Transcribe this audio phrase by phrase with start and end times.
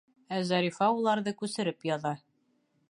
[0.37, 2.15] Ә Зарифа уларҙы күсереп яҙа.